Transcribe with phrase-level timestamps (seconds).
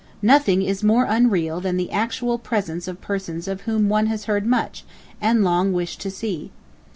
[0.23, 4.47] Nothing is more unreal than the actual presence of persons of whom one has heard
[4.47, 4.83] much,
[5.21, 6.49] and long wished to see.